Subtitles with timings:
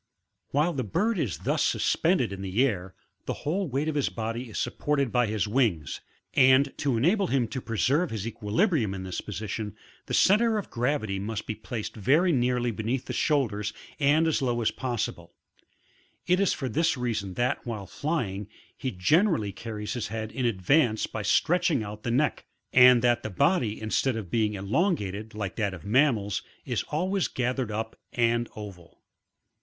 [0.49, 2.95] While the bird is thus suspended in the air,
[3.27, 6.01] the whole weight of his body is supported by his wings,
[6.33, 9.75] and to enable him to preserve his equilibrium in this position,
[10.07, 14.59] the centre of gravity must be placed very nearly beneath the shoulders and as low
[14.63, 15.35] as possible;
[16.25, 21.05] it is for this reason that, while flying, he generally carries his head in advance
[21.05, 25.75] by stretching out the neck, and that the body, instead of being elongated, like that
[25.75, 29.03] of mammals, is always gathered up and oval.